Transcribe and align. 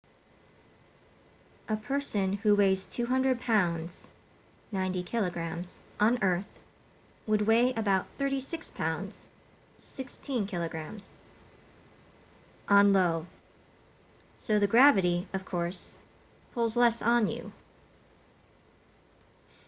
a 1.69 1.77
person 1.77 2.33
who 2.33 2.55
weighs 2.55 2.87
200 2.87 3.39
pounds 3.39 4.09
90kg 4.73 5.79
on 5.99 6.23
earth 6.23 6.59
would 7.27 7.43
weigh 7.43 7.71
about 7.75 8.07
36 8.17 8.71
pounds 8.71 9.27
16kg 9.79 11.07
on 12.67 12.95
io. 12.95 13.27
so 14.37 14.57
the 14.57 14.65
gravity 14.65 15.27
of 15.33 15.45
course 15.45 15.99
pulls 16.55 16.75
less 16.75 17.03
on 17.03 17.27
you 17.27 17.51